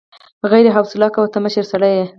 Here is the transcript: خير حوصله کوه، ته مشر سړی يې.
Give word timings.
خير 0.51 0.65
حوصله 0.75 1.07
کوه، 1.13 1.27
ته 1.33 1.37
مشر 1.45 1.63
سړی 1.71 1.91
يې. 1.97 2.05